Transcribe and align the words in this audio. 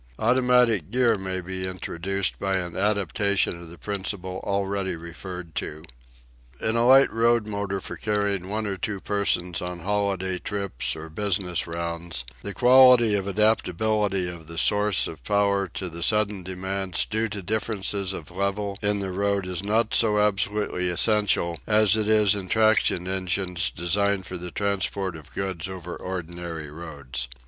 Automatic 0.17 0.89
gear 0.89 1.15
may 1.15 1.41
be 1.41 1.67
introduced 1.67 2.39
by 2.39 2.55
an 2.55 2.75
adaptation 2.75 3.61
of 3.61 3.69
the 3.69 3.77
principle 3.77 4.39
already 4.43 4.95
referred 4.95 5.53
to. 5.53 5.83
In 6.59 6.75
a 6.75 6.87
light 6.87 7.13
road 7.13 7.45
motor 7.45 7.79
for 7.79 7.95
carrying 7.95 8.49
one 8.49 8.65
or 8.65 8.77
two 8.77 8.99
persons 8.99 9.61
on 9.61 9.81
holiday 9.81 10.39
trips 10.39 10.95
or 10.95 11.07
business 11.07 11.67
rounds, 11.67 12.25
the 12.41 12.51
quality 12.51 13.13
of 13.13 13.27
adaptability 13.27 14.27
of 14.27 14.47
the 14.47 14.57
source 14.57 15.07
of 15.07 15.23
power 15.23 15.67
to 15.75 15.87
the 15.87 16.01
sudden 16.01 16.41
demands 16.41 17.05
due 17.05 17.29
to 17.29 17.43
differences 17.43 18.11
of 18.11 18.31
level 18.31 18.79
in 18.81 19.01
the 19.01 19.11
road 19.11 19.45
is 19.45 19.61
not 19.61 19.93
so 19.93 20.17
absolutely 20.17 20.89
essential 20.89 21.59
as 21.67 21.95
it 21.95 22.07
is 22.09 22.33
in 22.33 22.49
traction 22.49 23.07
engines 23.07 23.69
designed 23.69 24.25
for 24.25 24.39
the 24.39 24.49
transport 24.49 25.15
of 25.15 25.31
goods 25.35 25.69
over 25.69 25.95
ordinary 25.95 26.71
roads. 26.71 27.27